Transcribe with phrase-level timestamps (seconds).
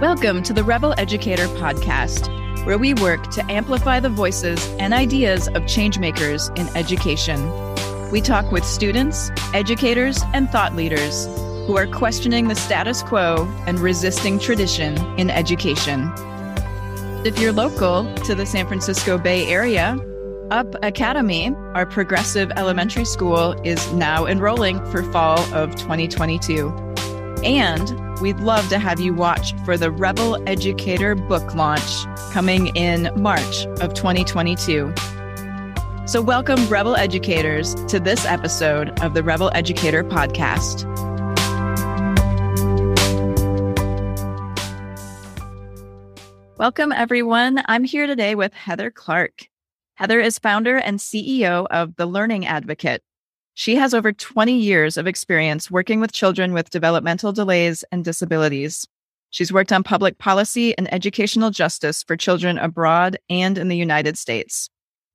[0.00, 2.28] Welcome to the Rebel Educator Podcast,
[2.66, 7.40] where we work to amplify the voices and ideas of changemakers in education.
[8.10, 11.24] We talk with students, educators, and thought leaders
[11.66, 16.12] who are questioning the status quo and resisting tradition in education.
[17.24, 19.96] If you're local to the San Francisco Bay Area,
[20.50, 26.68] Up Academy, our progressive elementary school, is now enrolling for fall of 2022.
[27.42, 33.10] And we'd love to have you watch for the Rebel Educator book launch coming in
[33.16, 34.92] March of 2022.
[36.06, 40.84] So, welcome, Rebel Educators, to this episode of the Rebel Educator Podcast.
[46.58, 47.60] Welcome, everyone.
[47.66, 49.48] I'm here today with Heather Clark.
[49.96, 53.02] Heather is founder and CEO of The Learning Advocate,
[53.58, 58.86] she has over 20 years of experience working with children with developmental delays and disabilities.
[59.30, 64.18] She's worked on public policy and educational justice for children abroad and in the United
[64.18, 64.68] States.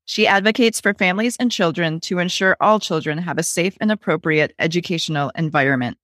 [0.06, 4.56] She advocates for families and children to ensure all children have a safe and appropriate
[4.58, 6.00] educational environment.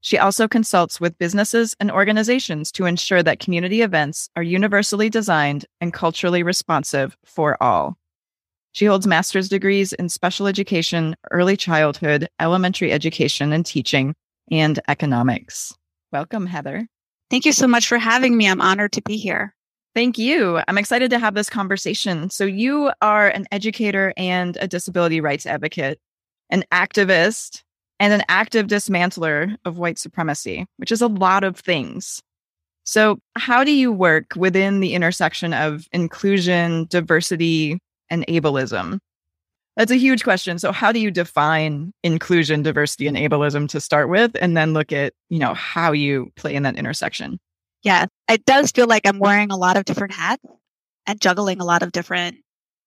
[0.00, 5.66] She also consults with businesses and organizations to ensure that community events are universally designed
[5.80, 7.96] and culturally responsive for all.
[8.72, 14.14] She holds master's degrees in special education, early childhood, elementary education and teaching,
[14.50, 15.74] and economics.
[16.12, 16.86] Welcome, Heather.
[17.30, 18.48] Thank you so much for having me.
[18.48, 19.54] I'm honored to be here.
[19.94, 20.60] Thank you.
[20.68, 22.30] I'm excited to have this conversation.
[22.30, 25.98] So, you are an educator and a disability rights advocate,
[26.48, 27.62] an activist,
[27.98, 32.22] and an active dismantler of white supremacy, which is a lot of things.
[32.84, 37.80] So, how do you work within the intersection of inclusion, diversity,
[38.10, 38.98] and ableism?
[39.76, 40.58] That's a huge question.
[40.58, 44.92] So how do you define inclusion, diversity, and ableism to start with, and then look
[44.92, 47.38] at, you know, how you play in that intersection?
[47.82, 50.42] Yeah, it does feel like I'm wearing a lot of different hats
[51.06, 52.36] and juggling a lot of different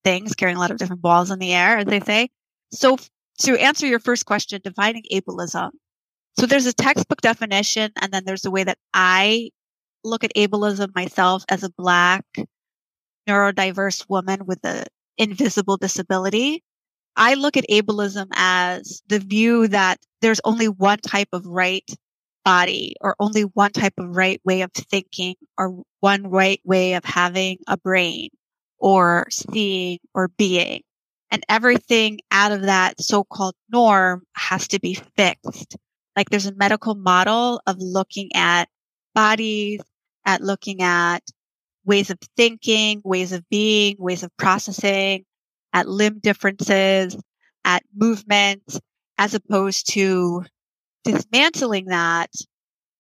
[0.04, 2.30] things, carrying a lot of different balls in the air, as they say.
[2.72, 2.98] So
[3.40, 5.72] to answer your first question, defining ableism.
[6.38, 9.50] So there's a textbook definition, and then there's the way that I
[10.04, 12.26] look at ableism myself as a black
[13.28, 14.86] neurodiverse woman with a
[15.18, 16.64] invisible disability.
[17.16, 21.90] I look at ableism as the view that there's only one type of right
[22.44, 27.06] body or only one type of right way of thinking or one right way of
[27.06, 28.30] having a brain
[28.80, 30.82] or seeing or being.
[31.32, 35.78] And everything out of that so-called norm has to be fixed.
[36.16, 38.70] Like there's a medical model of looking at
[39.16, 39.82] bodies,
[40.26, 41.24] at looking at
[41.86, 45.26] ways of thinking, ways of being, ways of processing,
[45.74, 47.18] at limb differences,
[47.66, 48.80] at movement,
[49.18, 50.44] as opposed to
[51.04, 52.30] dismantling that,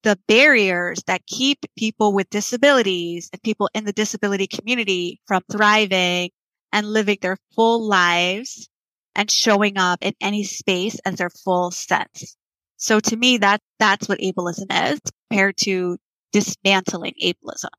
[0.03, 6.29] the barriers that keep people with disabilities and people in the disability community from thriving
[6.73, 8.67] and living their full lives
[9.15, 12.35] and showing up in any space as their full sense.
[12.77, 15.97] So to me, that, that's what ableism is compared to
[16.33, 17.69] dismantling ableism.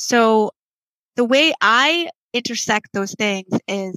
[0.00, 0.52] So
[1.16, 3.94] the way I intersect those things is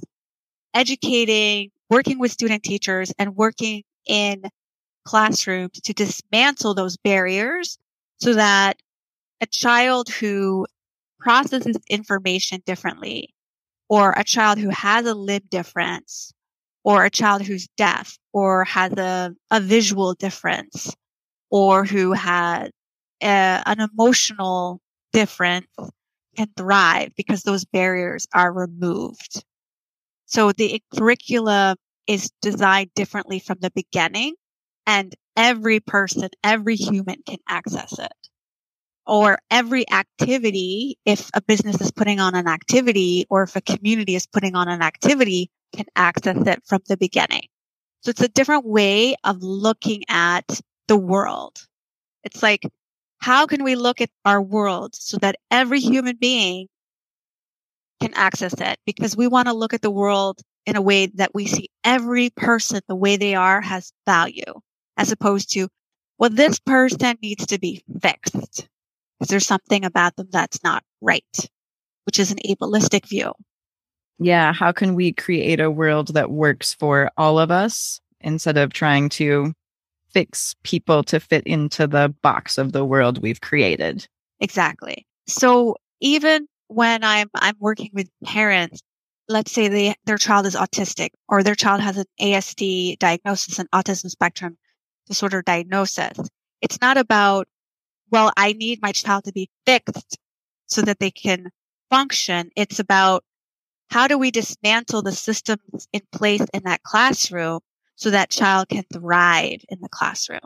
[0.74, 4.42] educating, working with student teachers and working in
[5.06, 7.78] classrooms to dismantle those barriers
[8.18, 8.82] so that
[9.40, 10.66] a child who
[11.20, 13.34] processes information differently
[13.88, 16.34] or a child who has a limb difference
[16.84, 20.94] or a child who's deaf or has a, a visual difference
[21.50, 22.68] or who has
[23.22, 24.82] a, eh, an emotional
[25.14, 25.66] difference
[26.36, 29.42] can thrive because those barriers are removed.
[30.26, 31.76] So the curriculum
[32.06, 34.34] is designed differently from the beginning
[34.86, 38.12] and every person, every human can access it.
[39.06, 44.14] Or every activity, if a business is putting on an activity or if a community
[44.16, 47.48] is putting on an activity, can access it from the beginning.
[48.02, 51.66] So it's a different way of looking at the world.
[52.22, 52.62] It's like
[53.24, 56.66] how can we look at our world so that every human being
[58.02, 58.78] can access it?
[58.84, 62.28] Because we want to look at the world in a way that we see every
[62.28, 64.52] person the way they are has value
[64.98, 65.68] as opposed to,
[66.18, 68.68] well, this person needs to be fixed
[69.22, 71.48] Is there something about them that's not right,
[72.04, 73.32] which is an ableistic view.
[74.18, 74.52] Yeah.
[74.52, 79.08] How can we create a world that works for all of us instead of trying
[79.20, 79.54] to
[80.14, 84.06] fix people to fit into the box of the world we've created.
[84.40, 85.06] Exactly.
[85.26, 88.80] So even when I'm I'm working with parents,
[89.28, 93.68] let's say they their child is autistic or their child has an ASD diagnosis, an
[93.74, 94.56] autism spectrum
[95.06, 96.16] disorder diagnosis.
[96.62, 97.46] It's not about
[98.10, 100.18] well, I need my child to be fixed
[100.66, 101.50] so that they can
[101.90, 102.50] function.
[102.54, 103.24] It's about
[103.90, 107.60] how do we dismantle the systems in place in that classroom
[107.96, 110.40] so that child can thrive in the classroom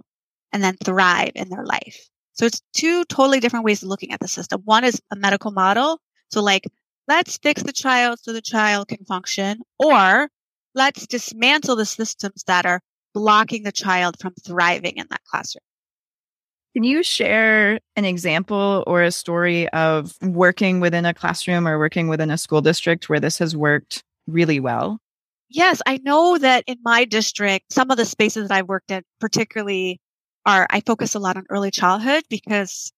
[0.52, 2.08] and then thrive in their life.
[2.32, 4.62] So it's two totally different ways of looking at the system.
[4.64, 6.00] One is a medical model.
[6.30, 6.64] So like,
[7.08, 10.28] let's fix the child so the child can function or
[10.74, 12.80] let's dismantle the systems that are
[13.14, 15.62] blocking the child from thriving in that classroom.
[16.74, 22.08] Can you share an example or a story of working within a classroom or working
[22.08, 25.00] within a school district where this has worked really well?
[25.50, 29.02] Yes, I know that in my district, some of the spaces that I've worked in,
[29.20, 30.00] particularly
[30.44, 32.92] are, I focus a lot on early childhood because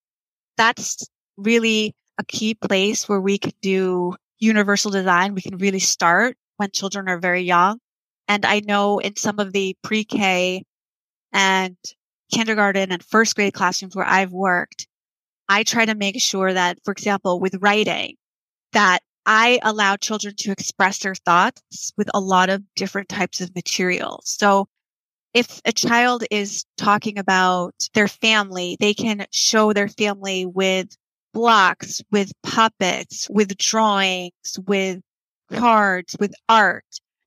[0.56, 1.06] that's
[1.36, 5.34] really a key place where we can do universal design.
[5.34, 7.80] We can really start when children are very young.
[8.28, 10.64] And I know in some of the pre-K
[11.32, 11.76] and
[12.32, 14.86] kindergarten and first grade classrooms where I've worked,
[15.48, 18.16] I try to make sure that, for example, with writing,
[18.72, 23.54] that I allow children to express their thoughts with a lot of different types of
[23.54, 24.22] materials.
[24.38, 24.66] So
[25.34, 30.96] if a child is talking about their family, they can show their family with
[31.32, 35.00] blocks, with puppets, with drawings, with
[35.52, 36.84] cards, with art.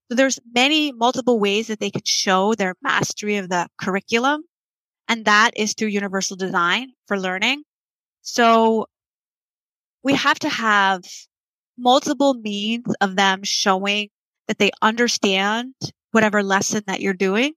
[0.09, 4.43] So there's many multiple ways that they can show their mastery of the curriculum.
[5.07, 7.63] And that is through universal design for learning.
[8.21, 8.87] So
[10.03, 11.03] we have to have
[11.77, 14.09] multiple means of them showing
[14.47, 15.73] that they understand
[16.11, 17.53] whatever lesson that you're doing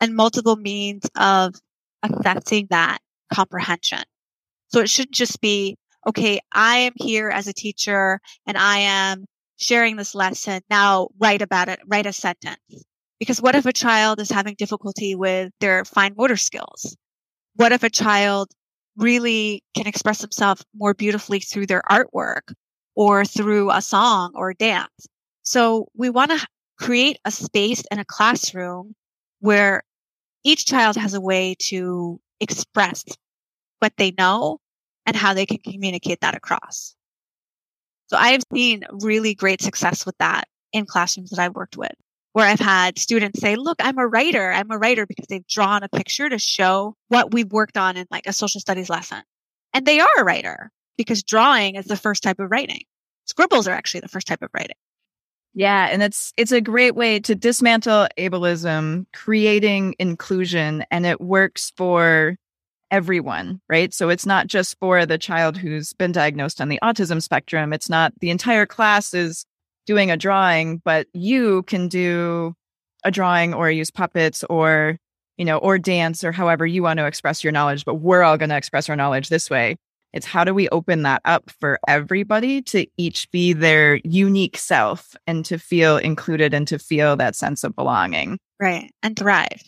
[0.00, 1.54] and multiple means of
[2.02, 2.98] assessing that
[3.32, 4.02] comprehension.
[4.68, 5.76] So it shouldn't just be,
[6.06, 9.26] okay, I am here as a teacher and I am
[9.56, 10.62] sharing this lesson.
[10.70, 12.58] Now write about it, write a sentence.
[13.18, 16.96] Because what if a child is having difficulty with their fine motor skills?
[17.56, 18.48] What if a child
[18.96, 22.52] really can express themselves more beautifully through their artwork
[22.98, 25.06] or through a song or a dance?
[25.42, 26.44] So we want to
[26.78, 28.96] create a space and a classroom
[29.38, 29.84] where
[30.42, 33.04] each child has a way to express
[33.78, 34.58] what they know
[35.06, 36.96] and how they can communicate that across.
[38.08, 41.92] So I have seen really great success with that in classrooms that I've worked with
[42.32, 44.52] where I've had students say, look, I'm a writer.
[44.52, 48.06] I'm a writer because they've drawn a picture to show what we've worked on in
[48.10, 49.22] like a social studies lesson.
[49.74, 52.82] And they are a writer because drawing is the first type of writing.
[53.28, 54.76] Scribbles are actually the first type of writing.
[55.54, 61.72] Yeah, and it's it's a great way to dismantle ableism, creating inclusion and it works
[61.76, 62.36] for
[62.90, 63.92] everyone, right?
[63.92, 67.72] So it's not just for the child who's been diagnosed on the autism spectrum.
[67.72, 69.44] It's not the entire class is
[69.86, 72.54] doing a drawing, but you can do
[73.04, 74.98] a drawing or use puppets or,
[75.36, 78.38] you know, or dance or however you want to express your knowledge, but we're all
[78.38, 79.76] going to express our knowledge this way.
[80.12, 85.14] It's how do we open that up for everybody to each be their unique self
[85.26, 88.38] and to feel included and to feel that sense of belonging.
[88.60, 88.90] Right.
[89.02, 89.62] And thrive.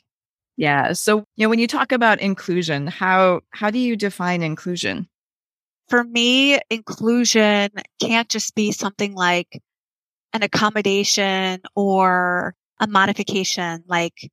[0.56, 0.92] Yeah.
[0.92, 5.08] So, you know, when you talk about inclusion, how how do you define inclusion?
[5.88, 7.70] For me, inclusion
[8.00, 9.60] can't just be something like
[10.32, 14.30] an accommodation or a modification like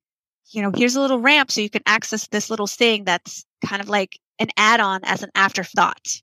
[0.50, 3.82] you know here's a little ramp so you can access this little thing that's kind
[3.82, 6.20] of like an add-on as an afterthought.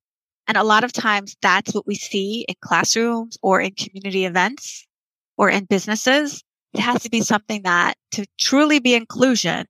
[0.48, 4.86] And a lot of times that's what we see in classrooms or in community events
[5.38, 6.44] or in businesses.
[6.74, 9.66] It has to be something that to truly be inclusion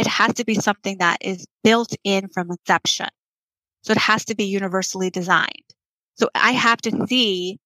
[0.00, 3.08] it has to be something that is built in from inception.
[3.82, 5.74] So it has to be universally designed.
[6.14, 7.58] So i have to see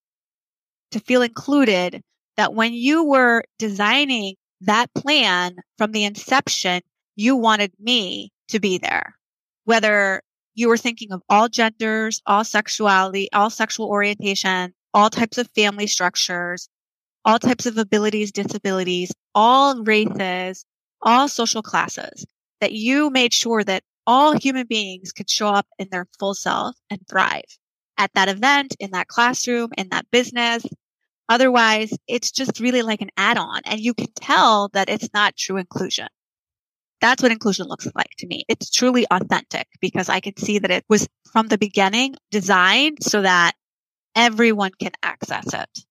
[0.91, 2.03] to feel included
[2.37, 6.83] that when you were designing that plan from the inception,
[7.15, 9.15] you wanted me to be there.
[9.65, 10.23] Whether
[10.55, 15.87] you were thinking of all genders, all sexuality, all sexual orientation, all types of family
[15.87, 16.69] structures,
[17.25, 20.65] all types of abilities, disabilities, all races,
[21.03, 22.25] all social classes,
[22.61, 26.77] that you made sure that all human beings could show up in their full self
[26.91, 27.43] and thrive
[27.97, 30.65] at that event, in that classroom, in that business,
[31.29, 35.37] Otherwise, it's just really like an add on and you can tell that it's not
[35.37, 36.09] true inclusion.
[37.01, 38.45] That's what inclusion looks like to me.
[38.49, 43.23] It's truly authentic because I can see that it was from the beginning designed so
[43.23, 43.53] that
[44.15, 45.85] everyone can access it.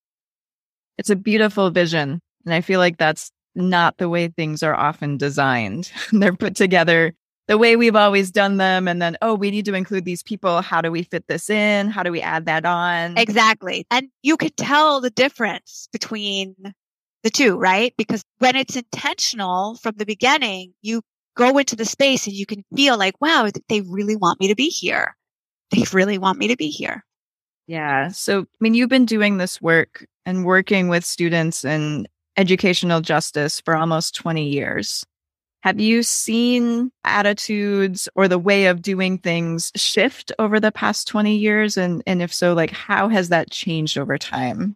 [0.98, 2.20] It's a beautiful vision.
[2.46, 5.92] And I feel like that's not the way things are often designed.
[6.12, 7.14] They're put together
[7.48, 10.62] the way we've always done them and then oh we need to include these people
[10.62, 14.38] how do we fit this in how do we add that on exactly and you
[14.38, 16.56] could tell the difference between
[17.24, 21.02] the two right because when it's intentional from the beginning you
[21.36, 24.56] go into the space and you can feel like wow they really want me to
[24.56, 25.16] be here
[25.74, 27.04] they really want me to be here.
[27.68, 28.10] Yeah.
[28.10, 33.62] So, I mean, you've been doing this work and working with students in educational justice
[33.62, 35.06] for almost 20 years.
[35.62, 41.36] Have you seen attitudes or the way of doing things shift over the past 20
[41.36, 41.78] years?
[41.78, 44.76] And, and if so, like, how has that changed over time?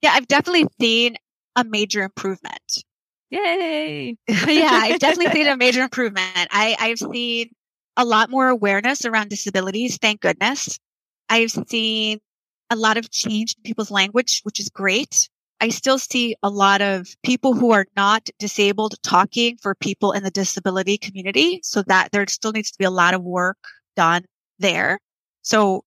[0.00, 1.16] Yeah, I've definitely seen
[1.56, 2.84] a major improvement.
[3.30, 4.16] Yay.
[4.28, 6.48] yeah, I've definitely seen a major improvement.
[6.50, 7.50] I, I've seen
[7.96, 9.96] a lot more awareness around disabilities.
[9.96, 10.78] Thank goodness.
[11.28, 12.18] I've seen
[12.70, 15.28] a lot of change in people's language, which is great.
[15.60, 20.24] I still see a lot of people who are not disabled talking for people in
[20.24, 21.60] the disability community.
[21.62, 23.58] So that there still needs to be a lot of work
[23.96, 24.24] done
[24.58, 24.98] there.
[25.42, 25.84] So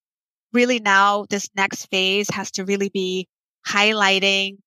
[0.54, 3.28] really now this next phase has to really be
[3.68, 4.58] highlighting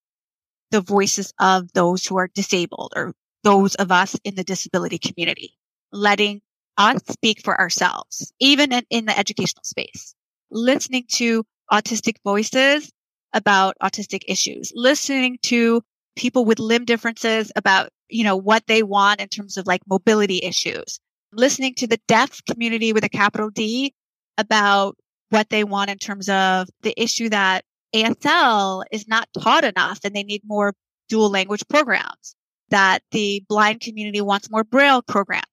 [0.70, 5.54] the voices of those who are disabled or those of us in the disability community,
[5.92, 6.40] letting
[6.76, 10.14] us speak for ourselves, even in, in the educational space,
[10.50, 12.90] listening to autistic voices
[13.32, 15.82] about autistic issues, listening to
[16.16, 20.40] people with limb differences about, you know, what they want in terms of like mobility
[20.42, 20.98] issues,
[21.32, 23.94] listening to the deaf community with a capital D
[24.36, 24.96] about
[25.30, 30.14] what they want in terms of the issue that ASL is not taught enough and
[30.14, 30.74] they need more
[31.08, 32.34] dual language programs,
[32.70, 35.44] that the blind community wants more braille programs.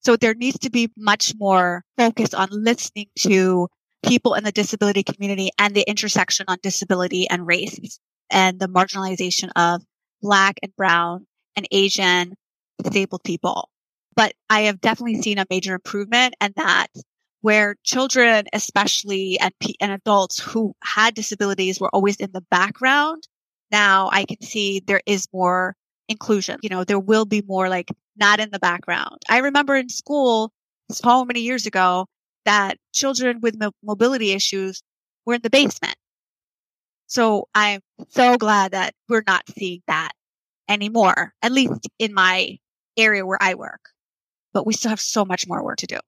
[0.00, 3.68] So there needs to be much more focus on listening to
[4.04, 9.50] people in the disability community and the intersection on disability and race and the marginalization
[9.54, 9.82] of
[10.20, 12.34] black and brown and Asian
[12.82, 13.68] disabled people.
[14.16, 16.88] But I have definitely seen a major improvement and that
[17.42, 23.28] where children, especially and, and adults who had disabilities were always in the background.
[23.70, 25.76] Now I can see there is more
[26.08, 26.58] inclusion.
[26.62, 29.22] You know, there will be more like not in the background.
[29.28, 30.52] I remember in school
[30.90, 32.06] so many years ago,
[32.44, 34.82] that children with mo- mobility issues
[35.24, 35.96] were in the basement.
[37.06, 40.12] So I'm so glad that we're not seeing that
[40.68, 42.58] anymore, at least in my
[42.96, 43.90] area where I work.
[44.52, 45.98] But we still have so much more work to do.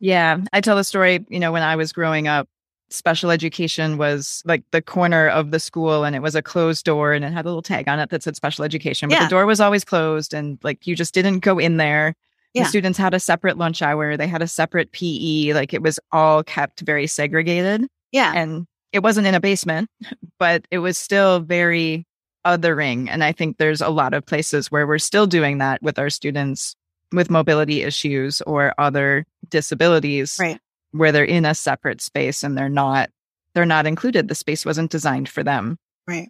[0.00, 0.38] Yeah.
[0.52, 2.48] I tell the story, you know, when I was growing up,
[2.90, 7.12] special education was like the corner of the school and it was a closed door
[7.12, 9.24] and it had a little tag on it that said special education, but yeah.
[9.24, 12.14] the door was always closed and like you just didn't go in there.
[12.52, 12.62] Yeah.
[12.62, 14.16] The students had a separate lunch hour.
[14.16, 15.52] They had a separate PE.
[15.54, 17.88] Like it was all kept very segregated.
[18.12, 18.32] Yeah.
[18.34, 19.90] And it wasn't in a basement,
[20.38, 22.06] but it was still very
[22.46, 23.08] othering.
[23.08, 26.10] And I think there's a lot of places where we're still doing that with our
[26.10, 26.76] students
[27.12, 30.36] with mobility issues or other disabilities.
[30.40, 30.60] Right.
[30.92, 33.10] Where they're in a separate space and they're not
[33.54, 34.28] they're not included.
[34.28, 35.76] The space wasn't designed for them.
[36.06, 36.28] Right.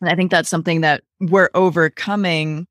[0.00, 2.66] And I think that's something that we're overcoming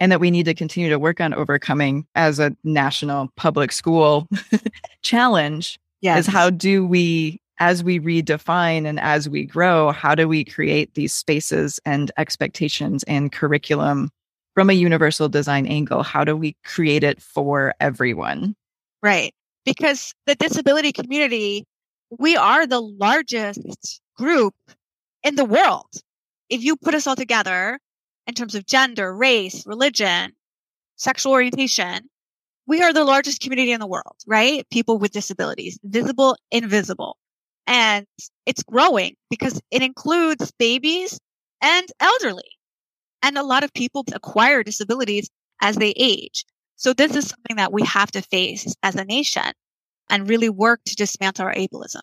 [0.00, 4.28] and that we need to continue to work on overcoming as a national public school
[5.02, 6.20] challenge yes.
[6.20, 10.94] is how do we as we redefine and as we grow how do we create
[10.94, 14.10] these spaces and expectations and curriculum
[14.54, 18.54] from a universal design angle how do we create it for everyone
[19.02, 19.32] right
[19.64, 21.64] because the disability community
[22.18, 24.54] we are the largest group
[25.22, 25.86] in the world
[26.48, 27.78] if you put us all together
[28.26, 30.32] in terms of gender, race, religion,
[30.96, 32.08] sexual orientation,
[32.66, 34.68] we are the largest community in the world, right?
[34.70, 37.16] People with disabilities, visible, invisible.
[37.66, 38.06] And
[38.46, 41.18] it's growing because it includes babies
[41.60, 42.50] and elderly.
[43.22, 46.44] And a lot of people acquire disabilities as they age.
[46.76, 49.52] So this is something that we have to face as a nation
[50.10, 52.00] and really work to dismantle our ableism.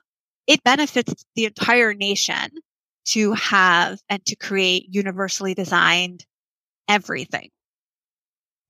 [0.47, 2.49] It benefits the entire nation
[3.05, 6.25] to have and to create universally designed
[6.87, 7.49] everything.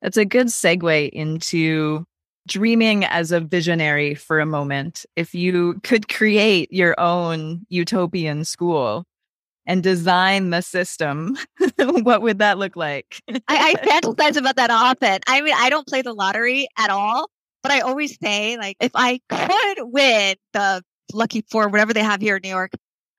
[0.01, 2.05] That's a good segue into
[2.47, 5.05] dreaming as a visionary for a moment.
[5.15, 9.05] If you could create your own utopian school
[9.69, 11.37] and design the system,
[11.77, 13.21] what would that look like?
[13.29, 15.19] I, I fantasize about that often.
[15.27, 17.29] I mean, I don't play the lottery at all,
[17.61, 20.81] but I always say, like, if I could win the
[21.13, 22.71] lucky four, whatever they have here in New York,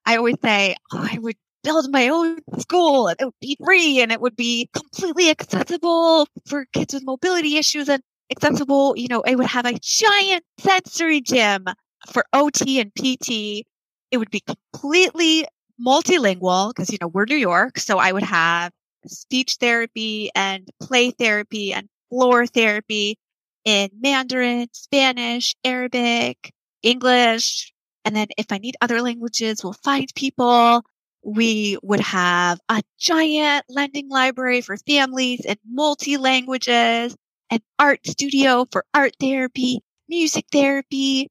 [0.05, 4.01] I always say, oh, I would build my own school and it would be free
[4.01, 8.93] and it would be completely accessible for kids with mobility issues and accessible.
[8.97, 11.67] You know, it would have a giant sensory gym
[12.11, 13.65] for OT and PT.
[14.11, 15.47] It would be completely
[15.85, 17.79] multilingual because, you know, we're New York.
[17.79, 18.71] So I would have
[19.07, 23.17] speech therapy and play therapy and floor therapy
[23.65, 26.51] in Mandarin, Spanish, Arabic,
[26.83, 27.73] English,
[28.05, 30.83] and then if I need other languages, we'll find people.
[31.23, 37.15] We would have a giant lending library for families in multi languages,
[37.51, 41.29] an art studio for art therapy, music therapy.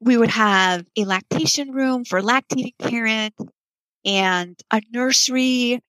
[0.00, 3.36] we would have a lactation room for lactating parents
[4.08, 5.80] and a nursery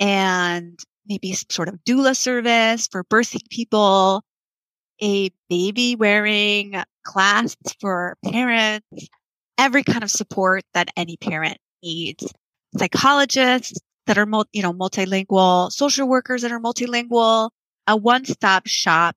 [0.00, 4.24] and maybe some sort of doula service for birthing people,
[5.02, 8.86] a baby wearing class for parents,
[9.58, 12.32] every kind of support that any parent needs.
[12.76, 17.50] Psychologists that are, you know, multilingual, social workers that are multilingual,
[17.86, 19.16] a one-stop shop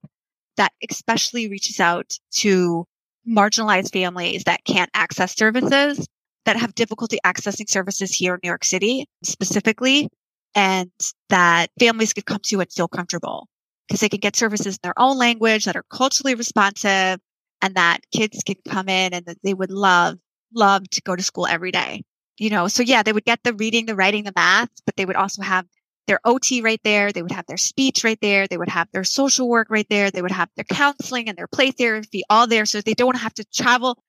[0.58, 2.84] that especially reaches out to
[3.26, 6.06] marginalized families that can't access services,
[6.44, 10.08] that have difficulty accessing services here in New York City specifically,
[10.54, 10.90] and
[11.28, 13.48] that families could come to and feel comfortable
[13.86, 17.20] because they can get services in their own language that are culturally responsive
[17.60, 20.18] and that kids can come in and that they would love,
[20.54, 22.02] love to go to school every day.
[22.38, 25.04] You know, so yeah, they would get the reading, the writing, the math, but they
[25.04, 25.66] would also have
[26.06, 27.12] their OT right there.
[27.12, 28.48] They would have their speech right there.
[28.48, 30.10] They would have their social work right there.
[30.10, 33.34] They would have their counseling and their play therapy all there so they don't have
[33.34, 34.02] to travel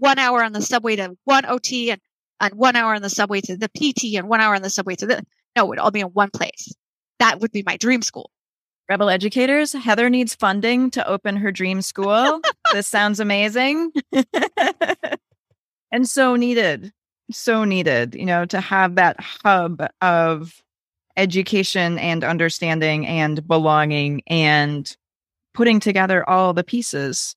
[0.00, 2.00] one hour on the subway to one OT and,
[2.40, 4.96] and one hour on the subway to the PT and one hour on the subway
[4.96, 6.74] to the, no, it would all be in one place.
[7.20, 8.30] That would be my dream school.
[8.88, 12.40] Rebel educators, Heather needs funding to open her dream school.
[12.72, 13.92] this sounds amazing.
[15.92, 16.92] and so needed,
[17.30, 20.60] so needed, you know, to have that hub of
[21.16, 24.96] education and understanding and belonging and
[25.54, 27.36] putting together all the pieces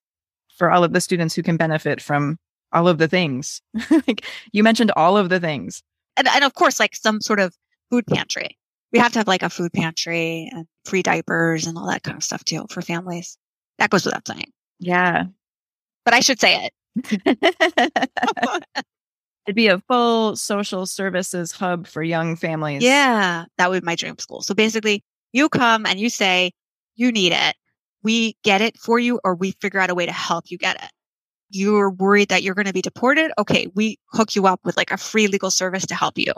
[0.56, 2.38] for all of the students who can benefit from
[2.74, 3.62] all of the things.
[4.08, 5.84] like you mentioned all of the things.
[6.18, 7.56] And, and of course, like some sort of
[7.90, 8.58] food pantry.
[8.92, 12.18] We have to have like a food pantry and free diapers and all that kind
[12.18, 13.38] of stuff too for families.
[13.80, 14.52] That goes without saying.
[14.80, 15.26] Yeah.
[16.06, 16.74] But I should say it.
[19.46, 22.84] It'd be a full social services hub for young families.
[22.84, 24.42] Yeah, that would be my dream school.
[24.42, 25.04] So basically,
[25.34, 26.52] you come and you say,
[26.96, 27.56] you need it.
[28.04, 30.82] We get it for you, or we figure out a way to help you get
[30.82, 30.90] it.
[31.54, 33.32] You're worried that you're going to be deported.
[33.38, 36.34] Okay, we hook you up with like a free legal service to help you.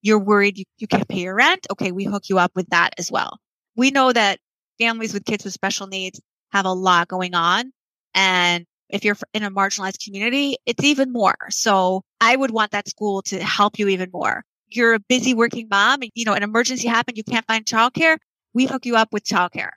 [0.00, 1.66] You're worried you, you can't pay your rent.
[1.72, 3.38] Okay, we hook you up with that as well.
[3.74, 4.38] We know that
[4.78, 6.20] families with kids with special needs
[6.52, 7.72] have a lot going on
[8.14, 11.36] and if you're in a marginalized community, it's even more.
[11.50, 14.44] So I would want that school to help you even more.
[14.68, 18.18] You're a busy working mom and, you know, an emergency happened, you can't find childcare.
[18.54, 19.70] We hook you up with childcare.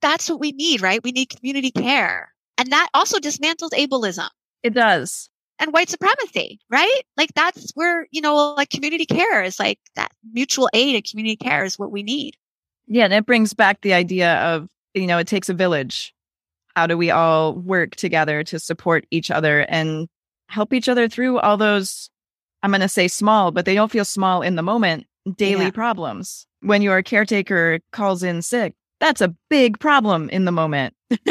[0.00, 1.02] That's what we need, right?
[1.02, 2.33] We need community care.
[2.58, 4.28] And that also dismantles ableism.
[4.62, 5.28] It does.
[5.58, 7.02] And white supremacy, right?
[7.16, 11.36] Like that's where, you know, like community care is like that mutual aid and community
[11.36, 12.36] care is what we need.
[12.86, 13.04] Yeah.
[13.04, 16.14] And it brings back the idea of, you know, it takes a village
[16.76, 20.08] how do we all work together to support each other and
[20.48, 22.10] help each other through all those
[22.62, 25.70] i'm going to say small but they don't feel small in the moment daily yeah.
[25.70, 30.94] problems when your caretaker calls in sick that's a big problem in the moment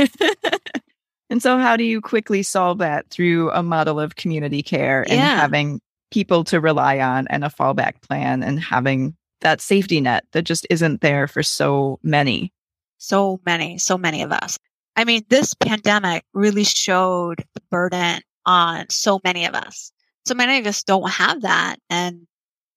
[1.33, 5.19] and so how do you quickly solve that through a model of community care and
[5.19, 5.35] yeah.
[5.35, 10.43] having people to rely on and a fallback plan and having that safety net that
[10.43, 12.53] just isn't there for so many
[12.99, 14.57] so many so many of us
[14.95, 19.91] I mean, this pandemic really showed the burden on so many of us.
[20.27, 21.77] So many of us don't have that.
[21.89, 22.27] And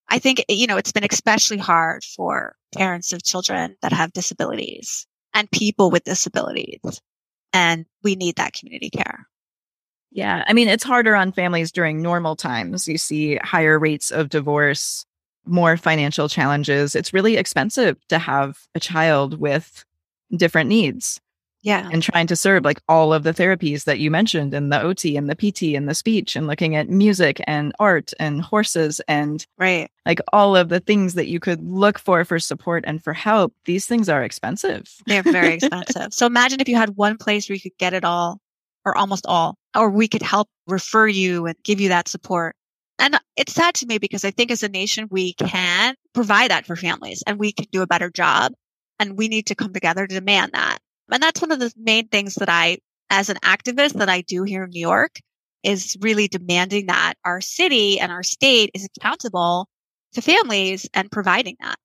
[0.09, 5.07] I think, you know, it's been especially hard for parents of children that have disabilities
[5.35, 6.81] and people with disabilities.
[7.57, 9.27] And we need that community care.
[10.13, 10.45] Yeah.
[10.47, 12.87] I mean, it's harder on families during normal times.
[12.87, 15.07] You see higher rates of divorce,
[15.47, 16.95] more financial challenges.
[16.95, 19.87] It's really expensive to have a child with
[20.37, 21.19] different needs.
[21.67, 21.89] Yeah.
[21.93, 25.17] And trying to serve like all of the therapies that you mentioned and the OT
[25.17, 29.45] and the PT and the speech and looking at music and art and horses and
[29.59, 29.91] right.
[30.07, 33.53] like all of the things that you could look for for support and for help.
[33.65, 34.89] These things are expensive.
[35.07, 36.15] They're very expensive.
[36.15, 38.39] so imagine if you had one place where you could get it all
[38.85, 42.55] or almost all, or we could help refer you and give you that support.
[43.01, 46.65] And it's sad to me because I think as a nation, we can provide that
[46.65, 48.53] for families and we can do a better job.
[49.01, 50.79] And we need to come together to demand that.
[51.11, 52.79] And that's one of the main things that I,
[53.11, 55.21] as an activist that I do here in New York
[55.63, 59.69] is really demanding that our city and our state is accountable
[60.13, 61.77] to families and providing that.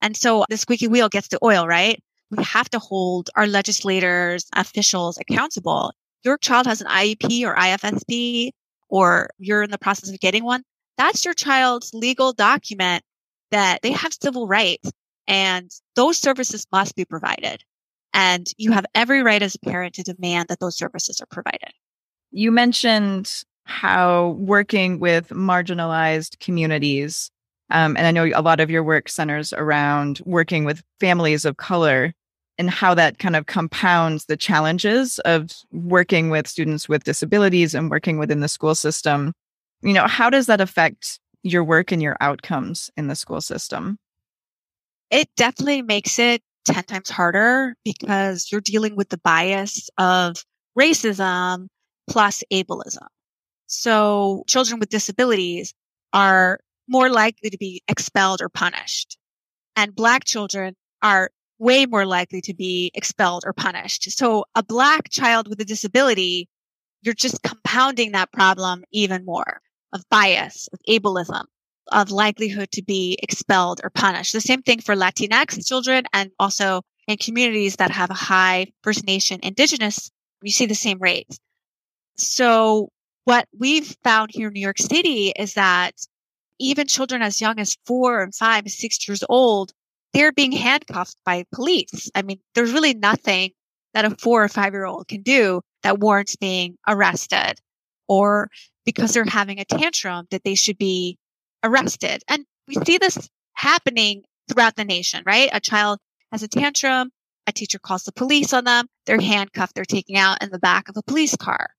[0.00, 2.00] And so the squeaky wheel gets the oil, right?
[2.30, 5.92] We have to hold our legislators, officials accountable.
[6.24, 8.50] Your child has an IEP or IFSP,
[8.88, 10.62] or you're in the process of getting one.
[10.96, 13.02] That's your child's legal document
[13.50, 14.90] that they have civil rights
[15.26, 17.62] and those services must be provided.
[18.12, 21.72] And you have every right as a parent to demand that those services are provided.
[22.30, 27.30] You mentioned how working with marginalized communities,
[27.70, 31.56] um, and I know a lot of your work centers around working with families of
[31.56, 32.14] color.
[32.58, 37.88] and how that kind of compounds the challenges of working with students with disabilities and
[37.88, 39.32] working within the school system.
[39.82, 43.96] You know, how does that affect your work and your outcomes in the school system?
[45.10, 50.36] It definitely makes it 10 times harder because you're dealing with the bias of
[50.78, 51.66] racism
[52.08, 53.06] plus ableism.
[53.66, 55.74] So children with disabilities
[56.12, 59.18] are more likely to be expelled or punished.
[59.76, 64.10] And black children are way more likely to be expelled or punished.
[64.12, 66.48] So a black child with a disability,
[67.02, 69.60] you're just compounding that problem even more
[69.92, 71.44] of bias, of ableism,
[71.92, 74.32] of likelihood to be expelled or punished.
[74.32, 79.06] The same thing for Latinx children and also in communities that have a high First
[79.06, 80.10] Nation indigenous,
[80.42, 81.38] you see the same rates.
[82.16, 82.90] So
[83.24, 85.92] what we've found here in New York City is that
[86.58, 89.72] even children as young as four and five six years old,
[90.12, 92.10] they're being handcuffed by police.
[92.14, 93.52] I mean, there's really nothing
[93.94, 97.54] that a four or five year old can do that warrants being arrested
[98.08, 98.50] or
[98.84, 101.18] because they're having a tantrum that they should be
[101.62, 102.22] arrested.
[102.28, 105.50] And we see this happening throughout the nation, right?
[105.52, 105.98] A child
[106.32, 107.10] has a tantrum.
[107.46, 108.86] A teacher calls the police on them.
[109.06, 109.74] They're handcuffed.
[109.74, 111.70] They're taken out in the back of a police car.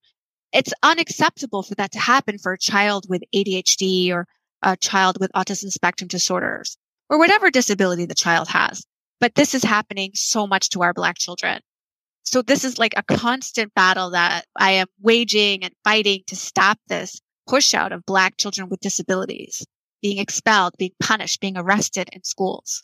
[0.52, 4.26] It's unacceptable for that to happen for a child with ADHD or
[4.64, 6.76] a child with autism spectrum disorders
[7.10, 8.84] or whatever disability the child has.
[9.20, 11.62] But this is happening so much to our black children.
[12.24, 16.80] So this is like a constant battle that I am waging and fighting to stop
[16.88, 19.66] this push out of black children with disabilities
[20.02, 22.84] being expelled, being punished, being arrested in schools.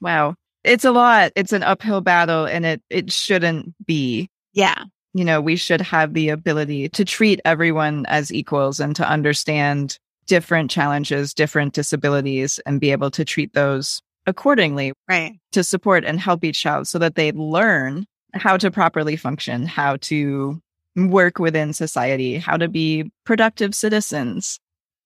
[0.00, 0.34] Wow.
[0.64, 1.32] It's a lot.
[1.36, 4.28] It's an uphill battle and it it shouldn't be.
[4.52, 4.84] Yeah.
[5.14, 9.98] You know, we should have the ability to treat everyone as equals and to understand
[10.26, 14.92] different challenges, different disabilities, and be able to treat those accordingly.
[15.08, 15.38] Right.
[15.52, 19.96] To support and help each child so that they learn how to properly function, how
[19.96, 20.60] to
[20.96, 24.58] work within society, how to be productive citizens.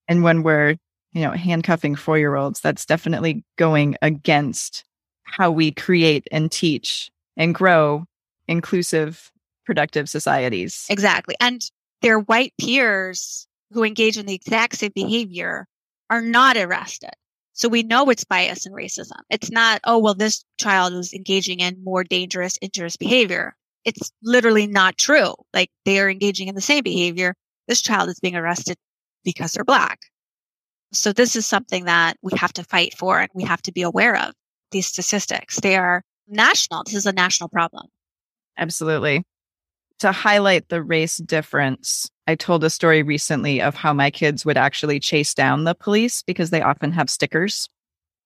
[0.09, 0.77] And when we're,
[1.13, 4.85] you know, handcuffing four year olds, that's definitely going against
[5.25, 8.05] how we create and teach and grow
[8.49, 9.31] inclusive,
[9.65, 10.87] productive societies.
[10.89, 11.35] Exactly.
[11.41, 11.61] And
[12.03, 15.67] their white peers who engage in the exact same behavior
[16.09, 17.11] are not arrested.
[17.53, 19.19] So we know it's bias and racism.
[19.31, 23.57] It's not, oh, well, this child was engaging in more dangerous, injurious behavior.
[23.87, 25.33] It's literally not true.
[25.55, 27.35] Like they are engaging in the same behavior.
[27.69, 28.77] This child is being arrested
[29.25, 30.01] because they're black.
[30.93, 33.83] So this is something that we have to fight for and we have to be
[33.83, 34.33] aware of
[34.73, 35.61] these statistics.
[35.61, 36.83] They are national.
[36.85, 37.87] This is a national problem.
[38.59, 39.23] Absolutely.
[40.01, 44.57] To highlight the race difference, I told a story recently of how my kids would
[44.57, 47.69] actually chase down the police because they often have stickers.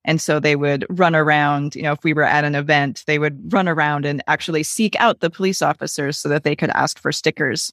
[0.05, 3.19] And so they would run around, you know, if we were at an event, they
[3.19, 6.99] would run around and actually seek out the police officers so that they could ask
[6.99, 7.73] for stickers.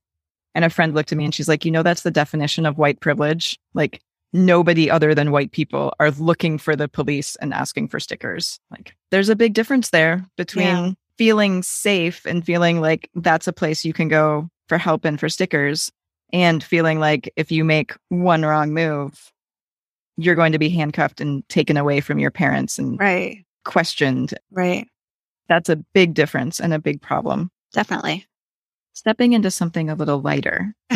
[0.53, 2.77] And a friend looked at me and she's like, you know, that's the definition of
[2.77, 3.57] white privilege.
[3.73, 4.01] Like
[4.33, 8.59] nobody other than white people are looking for the police and asking for stickers.
[8.71, 10.91] Like there's a big difference there between yeah.
[11.17, 15.29] feeling safe and feeling like that's a place you can go for help and for
[15.29, 15.91] stickers
[16.33, 19.31] and feeling like if you make one wrong move,
[20.17, 23.45] you're going to be handcuffed and taken away from your parents and right.
[23.63, 24.33] questioned.
[24.51, 24.87] Right.
[25.47, 27.49] That's a big difference and a big problem.
[27.71, 28.25] Definitely.
[28.93, 30.73] Stepping into something a little lighter.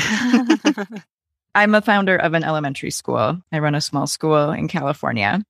[1.56, 3.40] I'm a founder of an elementary school.
[3.52, 5.44] I run a small school in California.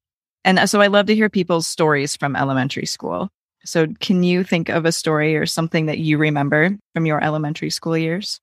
[0.44, 3.30] And uh, so I love to hear people's stories from elementary school.
[3.64, 7.70] So, can you think of a story or something that you remember from your elementary
[7.70, 8.40] school years?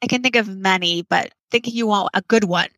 [0.00, 2.68] I can think of many, but think you want a good one,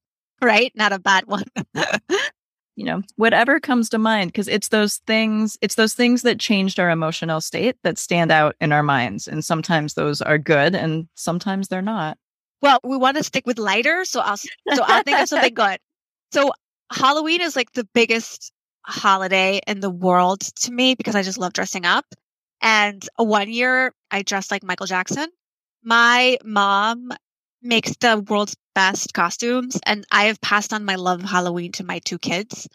[0.42, 0.72] right?
[0.74, 1.44] Not a bad one.
[2.76, 6.78] you know, whatever comes to mind, because it's those things, it's those things that changed
[6.78, 9.28] our emotional state that stand out in our minds.
[9.28, 12.18] And sometimes those are good and sometimes they're not.
[12.62, 14.48] Well, we want to stick with lighter, so I'll so
[14.82, 15.78] I'll think of something good.
[16.32, 16.52] So
[16.90, 18.50] Halloween is like the biggest
[18.86, 22.06] holiday in the world to me because I just love dressing up.
[22.62, 25.28] And one year I dressed like Michael Jackson
[25.86, 27.12] my mom
[27.62, 31.84] makes the world's best costumes and I have passed on my love of Halloween to
[31.84, 32.68] my two kids.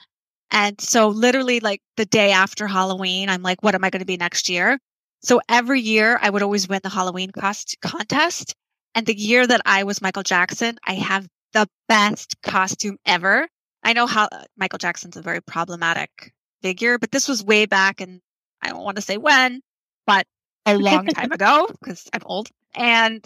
[0.50, 4.08] And so literally like the day after Halloween, I'm like, what am I going to
[4.08, 4.80] be next year?
[5.22, 8.56] So every year I would always win the Halloween cost- contest.
[8.96, 13.48] And the year that I was Michael Jackson, I have the best costume ever.
[13.84, 16.34] I know how uh, Michael Jackson's a very problematic
[16.64, 18.22] figure, but this was way back and
[18.60, 19.62] I don't want to say when,
[20.08, 20.26] but
[20.66, 22.50] a long time ago because I'm old.
[22.74, 23.24] And,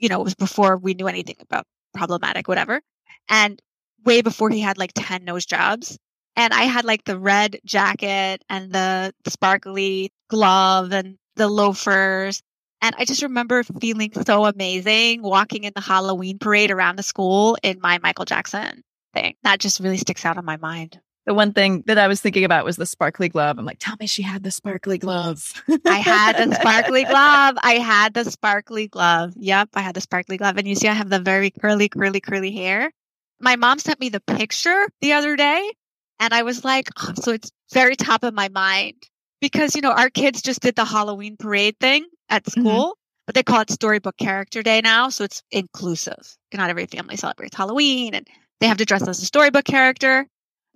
[0.00, 2.80] you know, it was before we knew anything about problematic, whatever.
[3.28, 3.60] And
[4.04, 5.98] way before he had like 10 nose jobs.
[6.36, 12.42] And I had like the red jacket and the, sparkly glove and the loafers.
[12.82, 17.56] And I just remember feeling so amazing walking in the Halloween parade around the school
[17.62, 18.82] in my Michael Jackson
[19.14, 19.34] thing.
[19.42, 21.00] That just really sticks out in my mind.
[21.26, 23.58] The one thing that I was thinking about was the sparkly glove.
[23.58, 25.42] I'm like, tell me she had the sparkly glove.
[25.84, 27.56] I had the sparkly glove.
[27.60, 29.32] I had the sparkly glove.
[29.36, 30.56] Yep, I had the sparkly glove.
[30.56, 32.92] And you see, I have the very curly, curly, curly hair.
[33.40, 35.72] My mom sent me the picture the other day,
[36.20, 38.94] and I was like, oh, so it's very top of my mind
[39.40, 42.60] because, you know, our kids just did the Halloween parade thing at mm-hmm.
[42.60, 42.84] school.
[42.84, 47.16] Mm-hmm but they call it storybook character day now so it's inclusive not every family
[47.16, 48.28] celebrates halloween and
[48.60, 50.26] they have to dress as a storybook character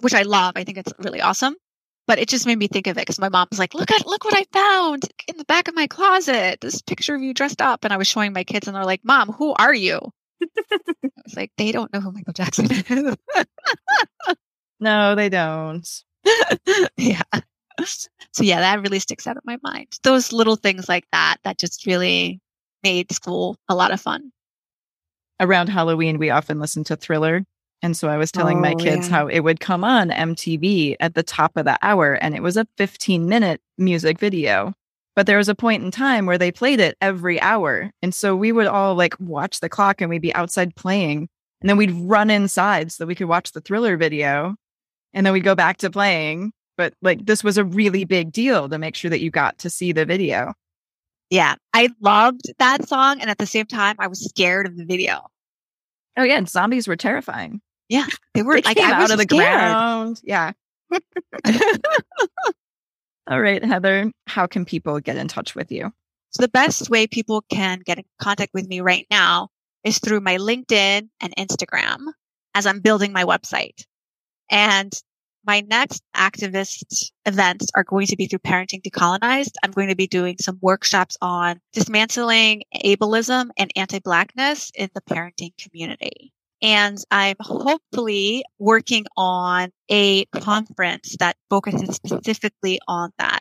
[0.00, 0.52] which I love.
[0.56, 1.56] I think it's really awesome.
[2.06, 4.06] But it just made me think of it because my mom was like, "Look at
[4.06, 6.60] look what I found in the back of my closet.
[6.60, 9.04] This picture of you dressed up." And I was showing my kids, and they're like,
[9.04, 10.00] "Mom, who are you?"
[10.42, 13.16] I was like, "They don't know who Michael Jackson is."
[14.80, 15.88] no, they don't.
[16.96, 17.22] yeah.
[17.84, 19.88] So yeah, that really sticks out of my mind.
[20.02, 22.40] Those little things like that that just really
[22.82, 24.32] made school a lot of fun.
[25.38, 27.44] Around Halloween, we often listen to Thriller
[27.82, 29.14] and so I was telling oh, my kids yeah.
[29.14, 32.56] how it would come on MTV at the top of the hour and it was
[32.56, 34.74] a 15 minute music video.
[35.16, 37.90] But there was a point in time where they played it every hour.
[38.02, 41.28] And so we would all like watch the clock and we'd be outside playing.
[41.60, 44.54] And then we'd run inside so that we could watch the thriller video.
[45.12, 46.52] And then we'd go back to playing.
[46.76, 49.70] But like this was a really big deal to make sure that you got to
[49.70, 50.54] see the video.
[51.28, 51.56] Yeah.
[51.72, 53.20] I loved that song.
[53.20, 55.26] And at the same time, I was scared of the video.
[56.16, 56.36] Oh, yeah.
[56.36, 57.60] And zombies were terrifying.
[57.90, 59.42] Yeah, they were they like came out of the scared.
[59.42, 60.20] ground.
[60.22, 60.52] Yeah.
[63.28, 65.92] All right, Heather, how can people get in touch with you?
[66.30, 69.48] So the best way people can get in contact with me right now
[69.82, 71.98] is through my LinkedIn and Instagram
[72.54, 73.84] as I'm building my website.
[74.50, 74.92] And
[75.44, 79.54] my next activist events are going to be through Parenting Decolonized.
[79.64, 85.52] I'm going to be doing some workshops on dismantling ableism and anti-blackness in the parenting
[85.58, 86.32] community.
[86.62, 93.40] And I'm hopefully working on a conference that focuses specifically on that.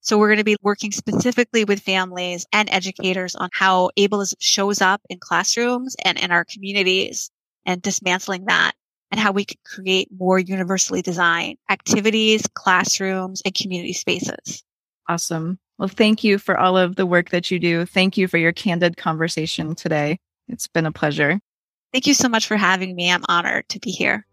[0.00, 4.82] So we're going to be working specifically with families and educators on how ableism shows
[4.82, 7.30] up in classrooms and in our communities
[7.64, 8.72] and dismantling that
[9.10, 14.62] and how we can create more universally designed activities, classrooms, and community spaces.
[15.08, 15.58] Awesome.
[15.78, 17.86] Well, thank you for all of the work that you do.
[17.86, 20.18] Thank you for your candid conversation today.
[20.48, 21.40] It's been a pleasure.
[21.94, 23.08] Thank you so much for having me.
[23.08, 24.26] I'm honored to be here.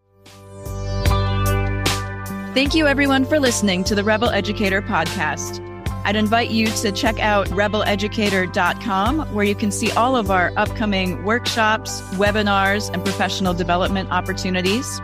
[2.56, 5.64] Thank you, everyone, for listening to the Rebel Educator podcast.
[6.04, 11.24] I'd invite you to check out rebeleducator.com, where you can see all of our upcoming
[11.24, 15.00] workshops, webinars, and professional development opportunities.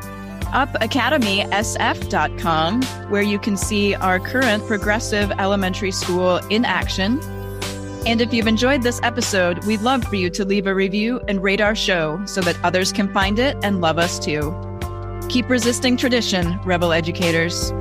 [0.48, 7.20] UpAcademySF.com, where you can see our current progressive elementary school in action
[8.08, 11.44] and if you've enjoyed this episode, we'd love for you to leave a review and
[11.44, 14.56] rate our show so that others can find it and love us too.
[15.28, 17.74] Keep resisting tradition, rebel educators.